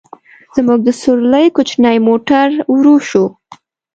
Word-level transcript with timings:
زموږ 0.55 0.79
د 0.83 0.89
سورلۍ 1.01 1.45
کوچنی 1.55 1.97
موټر 2.07 2.47
ورو 2.73 2.95
شو. 3.09 3.25